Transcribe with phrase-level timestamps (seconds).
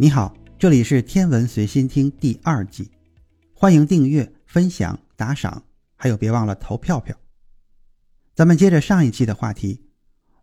[0.00, 2.88] 你好，这里是天文随心听第二季，
[3.52, 5.64] 欢迎订阅、分享、打赏，
[5.96, 7.18] 还有别忘了投票票。
[8.32, 9.82] 咱们接着上一期的话题，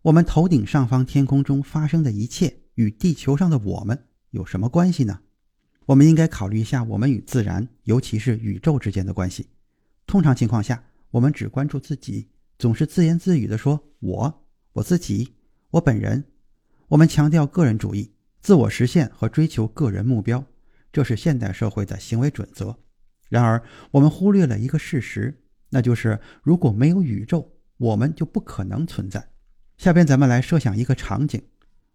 [0.02, 5.20] 我们头顶上方天空中发生的一切与地球上的我们有什么关系呢？
[5.86, 9.48] 我们应该考虑一下我们与自然，尤其是宇宙之间的关系。
[10.06, 15.32] 通常情况下，我们只关注自己，总是自言自语地说“我、我自己、
[15.70, 16.22] 我本人”。
[16.88, 18.12] 我们强调个人主义、
[18.46, 20.44] 自我实现和追求个人目标，
[20.92, 22.78] 这是现代社会的行为准则。
[23.28, 29.30] 然而，我们忽略了一个事实，那就是如果没有宇宙，我们就不可能存在。
[29.78, 31.42] 下边咱们来设想一个场景：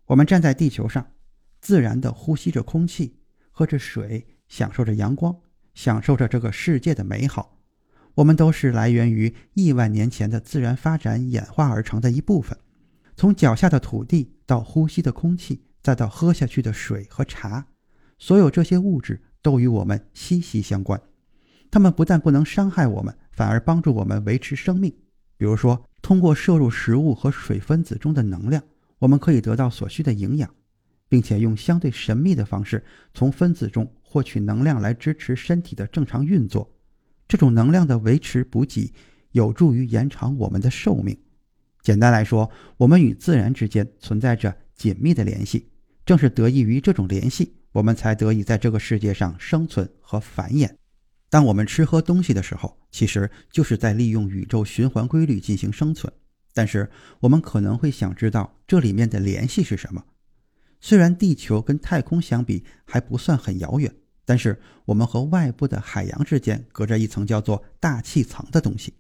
[0.08, 1.14] 我们站在地球上，
[1.62, 3.22] 自然地呼吸着空气。
[3.52, 5.34] 喝着水，享受着阳光，
[5.74, 7.60] 享受着这个世界的美好。
[8.16, 12.60] 我们都是来源于亿万年前的自然发展演化而成的一部分。
[13.16, 17.66] 从脚下的土地到呼吸的空气，再到喝下去的水和茶，
[18.18, 21.02] 所有这些物质都与我们息息相关。
[21.70, 24.94] 它们不但不能伤害我们，反而帮助我们维持生命。
[25.38, 28.64] 比如说，通过摄入食物和水分子中的能量，
[29.00, 30.50] 我们可以得到所需的营养。
[31.10, 32.82] 并且用相对神秘的方式
[33.14, 36.74] 从分子中获取能量来支持身体的正常运作，
[37.28, 38.94] 这种能量的维持补给
[39.32, 41.20] 有助于延长我们的寿命。
[41.82, 45.68] 简单来说，我们与自然之间存在着紧密的联系，
[46.12, 50.70] 正是得益于这种联系，我们才得以在这个世界上生存和繁衍。
[51.30, 56.12] 当我们吃喝东西的时候，其实就是在利用宇宙循环规律进行生存。
[56.54, 60.04] 但是我们可能会想知道这里面的联系是什么？
[60.82, 63.90] 虽然地球跟太空相比还不算很遥远，
[64.26, 68.94] 但是我们和外部的海洋之间隔着一层叫做大气层的东西，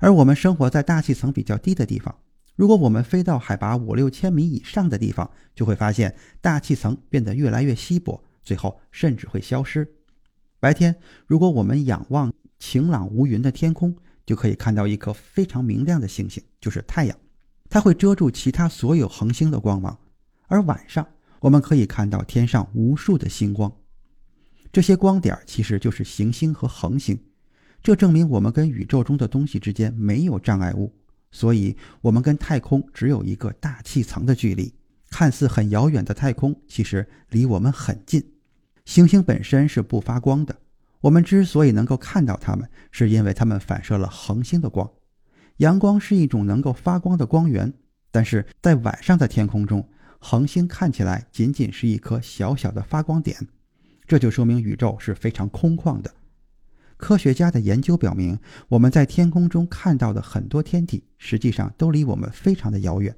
[0.00, 2.14] 而我们生活在大气层比较低的地方。
[2.54, 9.90] 如果我们飞到海拔五六千米以上的地方，就会发现大气层变得越来越稀薄，最后甚至会消失。
[10.60, 10.94] 白天，
[11.26, 17.16] 如果我们仰望晴朗无云的天空，就可以看到一颗非常明亮的星星，就是太阳，
[17.68, 19.98] 它会遮住其他所有恒星的光芒。
[20.46, 21.06] 而晚上，
[21.40, 23.72] 我们可以看到天上无数的星光，
[24.70, 27.18] 这些光点其实就是行星和恒星。
[27.82, 30.94] 这证明我们跟宇宙中的东西之间没有障碍物，
[31.32, 34.72] 所以我们跟太空只有一个大气层的距离。
[35.10, 38.24] 看似很遥远的太空，其实离我们很近。
[38.84, 40.56] 星星本身是不发光的，
[41.02, 44.90] 我们之所以能够看到它们，是因为它们反射了恒星的光。
[45.58, 47.74] 阳光是一种能够发光的光源，
[48.10, 49.86] 但是在晚上的天空中。
[50.18, 53.36] 恒星看起来仅仅是一颗小小的发光点，
[54.06, 56.14] 这就说明宇宙是非常空旷的。
[57.02, 63.12] 科学家的研究表明，我们在天空中看到的很多天体，实际上都离我们非常的遥远，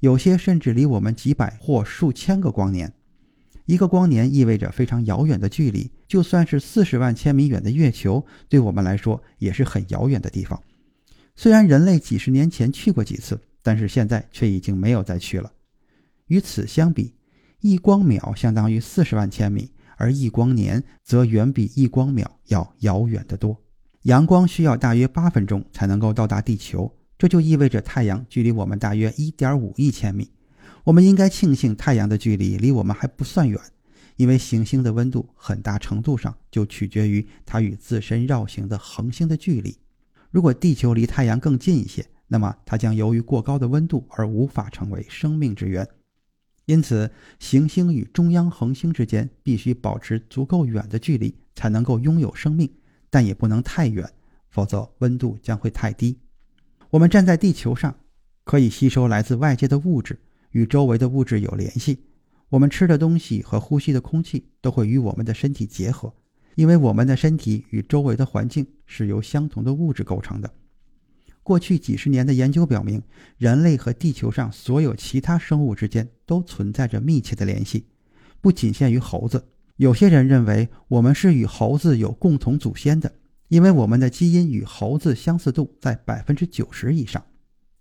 [0.00, 2.92] 有些甚至离我们几百或数千个光年。
[3.66, 10.60] 一个光年意味着非常遥远的距离，就算是四十万千米远的月球，对我们来说也是很遥远的地方。
[11.36, 15.52] 虽然人类几十年前去过几次，但是现在却已经没有再去了。
[16.26, 17.14] 与此相比，
[17.60, 19.70] 一光秒相当于四十万千米，
[20.00, 23.54] 而一光年则远比一光秒要遥远得多。
[24.04, 30.30] 阳光需要大约八分钟才能够到达地球，这就意味着太阳距离我们大约一点五亿千米。
[30.84, 33.60] 我们应该庆幸太阳的距离离我们还不算远，
[34.16, 39.76] 因为行星的温度很大程度上就取决于它与自身绕行的恒星的距离。
[40.30, 45.86] 如果地球离太阳更近一些，那么它将由于过高的温度而无法成为生命之源。
[46.70, 52.70] 因此，行星与中央恒星之间必须保持足够远的距离，才能够拥有生命，
[53.10, 54.08] 但也不能太远，
[54.50, 56.16] 否则温度将会太低。
[56.90, 57.92] 我们站在地球上，
[58.44, 60.16] 可以吸收来自外界的物质，
[60.52, 62.04] 与周围的物质有联系。
[62.50, 66.14] 我们吃的东西和呼吸的空气都会与我们的身体结合，
[66.54, 70.48] 因为我们的身体与周围的环境是由相同的物质构成的。
[71.42, 73.02] 过去几十年的研究表明，
[73.38, 77.86] 人类和地球上所有其他生物之间都存在着密切的联系，
[78.40, 79.48] 不仅限于猴子。
[79.76, 83.10] 有些人认为我们是与猴子有共同祖先的，
[83.48, 87.24] 因为我们的基因与猴子相似度在百分之九十以上。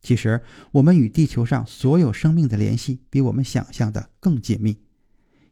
[0.02, 0.42] 其实，
[0.72, 4.78] 我们与地球上所有生命的联系比我们想象的更紧密，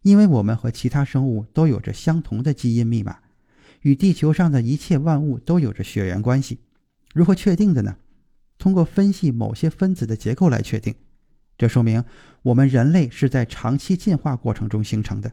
[0.03, 3.17] 因为我们和其他生物都有着相同的基因密码，
[3.81, 6.59] 与地球上的一切万物都有着血缘关系。
[7.17, 7.95] 如何确定的呢？
[8.59, 10.93] 通过分析某些分子的结构来确定。
[11.57, 12.03] 这说明
[12.43, 15.31] 我们人类是在长期进化过程中形成的。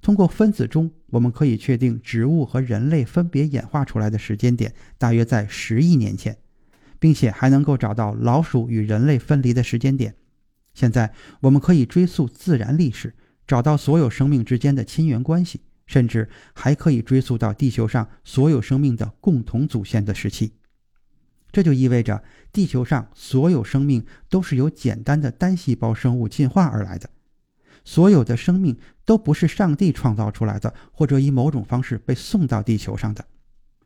[0.00, 6.38] 通过分子钟，我们可以确定植物和人类分别演化出来的时间点大约在十亿年前，
[7.00, 10.14] 并且还能够找到老鼠与人类分离的时间点。
[10.74, 13.12] 现在我们可以追溯自然历史，
[13.48, 20.52] 找到所有生命之间的亲缘关系，甚至还可以追溯到地球上所有生命的共同祖先的时期。
[21.56, 22.22] 这就意味着，
[22.52, 27.08] 地球上所有生命都是由简单的单细胞生物进化而来的。
[27.82, 28.76] 所有的生命
[29.06, 33.24] 都不是上帝创造出来的，或者以某种方式被送到地球上的。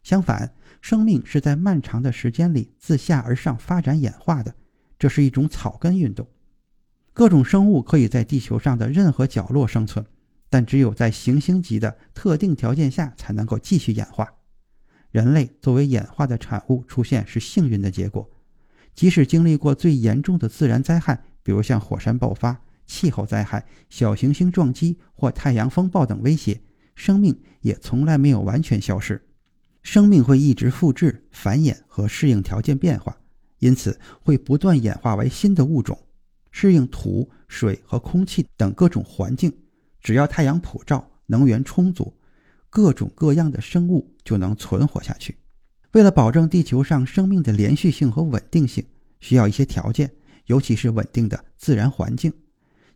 [0.02, 4.52] 相反，生命是在漫长的时间里自下而上发展演化的。
[4.98, 6.26] 这是一种草根运动。
[7.12, 10.04] 各种生物可以在地球上的任何角落生存，
[10.48, 14.28] 但只有在行星级的特定条件下才能够继续演化。
[15.10, 18.28] 人类作为演化的产物出现是幸运的结果，
[18.94, 26.60] 即使经历过最严重的自然灾害，比如像火山爆发、气候灾害、小行星撞击或太阳风暴等威胁，
[26.94, 29.20] 生命也从来没有完全消失。
[29.82, 33.16] 生命会一直复制、繁衍和适应条件变化，
[33.58, 35.98] 因此会不断演化为新的物种，
[36.50, 39.52] 适应土、水和空气等各种环境。
[40.00, 42.14] 只要太阳普照、能源充足。
[42.70, 45.36] 各种各样的生物就能存活下去。
[45.92, 48.86] 为了保证地球上生命的连续性和稳定性，
[49.18, 50.10] 需要一些条件，
[50.46, 52.32] 尤其是稳定的自然环境。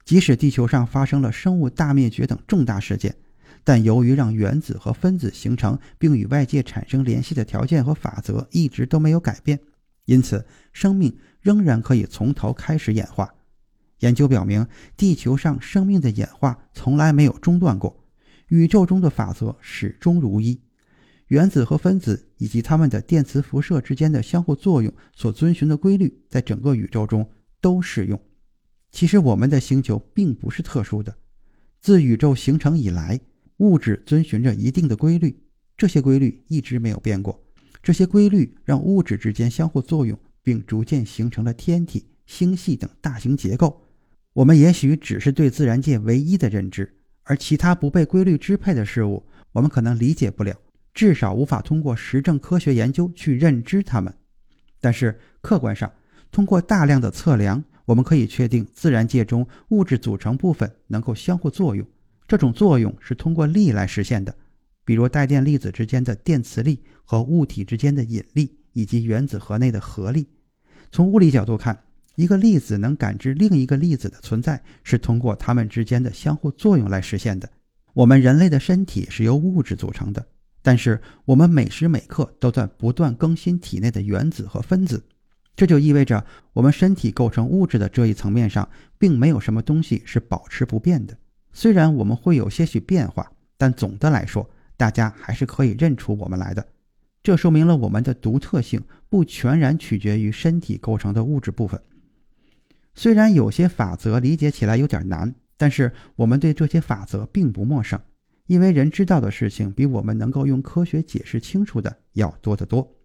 [0.05, 3.17] 即使地球上发生了生物大灭绝等重大事件，
[3.65, 9.59] 但由于让原子和分子形成并与外界产生联系的条件和法则一直都没有改变，
[10.05, 13.35] 因此生命仍然可以从头开始演化。
[14.01, 14.67] 研究表明，
[14.97, 18.04] 地球上生命的演化从来没有中断过。
[18.49, 20.61] 宇宙中的法则始终如一，
[21.29, 27.29] 原子和分子以及它们的电磁辐射之间的相互作用所遵循的规律，在整个宇宙中
[27.61, 28.21] 都适用。
[28.91, 31.17] 其实，我们的星球并不是特殊的。
[31.81, 33.21] 自宇宙形成以来，
[33.57, 35.37] 物质遵循着一定的规律，
[35.77, 37.43] 这些规律一直没有变过。
[37.83, 43.83] 这些规律让物质之间相互作用，并逐渐形成了天体、星系等大型结构。
[44.33, 46.95] 我们也许只是对自然界唯一的认知。
[47.25, 50.55] 而其他不被规律支配的事物，我们可能理解不了，
[50.93, 54.15] 至少无法通过实证科学研究去认知它们。
[54.81, 55.91] 但是客观上，
[56.31, 61.87] 通过大量的测量，我们可以确定自然界中物质组成部分能够相互作用。
[62.29, 64.35] 这种作用是通过力来实现的，
[64.85, 70.27] 比如带电粒子之间的电磁力和物体之间的引力，以及原子核内的合力。
[70.93, 71.79] 从物理角度看。
[72.17, 77.49] 一个粒子能感知另一个粒子的存在，是通过它们之间的相互作用来实现的。
[77.93, 80.25] 我们人类的身体是由物质组成的，
[80.63, 85.05] 但是我们每时每刻都在不断更新体内的原子和分子。
[85.57, 88.69] 这就意味着，我们身体构成物质的这一层面上，
[88.99, 91.17] 并没有什么东西是保持不变的。
[91.53, 96.67] 虽然我们会有些许变化，但总的来说，大家还是可以认出我们来的。
[97.23, 101.81] 这说明了我们的独特性不全然取决于身体构成的物质部分。
[102.97, 108.01] 虽然有些法则理解起来有点难，但是我们对这些法则并不陌生，
[108.47, 112.97] 因为人知道的事情比我们能够用科学解释清楚的要多得多。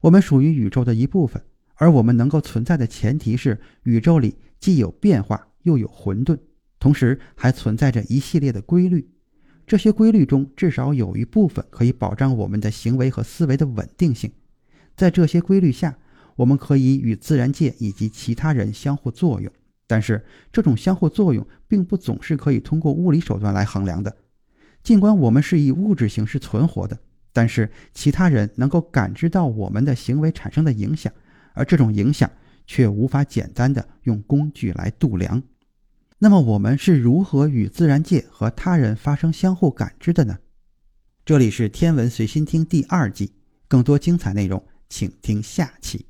[0.00, 1.42] 我们属于宇宙的一部分，
[1.74, 6.38] 而我们能够存在的前提是宇宙里既有变化又有混沌，
[6.78, 9.10] 同时还存在着一系列的规律。
[9.66, 14.30] 这些规律中至少有一部分可以保障我们的行为和思维的稳定性。
[14.96, 15.98] 在这些规律下。
[16.36, 19.50] 我们可以与自然界以及其他人相互作用，
[19.86, 24.14] 但是这种相互作用并不总是可以通过物理手段来衡量的。
[24.82, 26.96] 尽管我们是以物质形式存活的，
[27.32, 31.12] 但是其他人能够感知到我们的行为产生的影响，
[31.54, 32.30] 而这种影响
[32.66, 35.42] 却无法简单的用工具来度量。
[36.18, 40.38] 那么，我们是如何与自然界和他人发生相互感知的呢？
[41.26, 43.32] 这里是天文随心听第二季，
[43.68, 46.05] 更多精彩内容，请听下期。